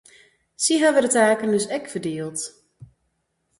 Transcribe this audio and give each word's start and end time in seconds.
Sy 0.63 0.73
hawwe 0.81 1.01
de 1.03 1.09
taken 1.15 1.53
dus 1.53 1.65
ek 1.77 1.85
ferdield. 1.91 2.39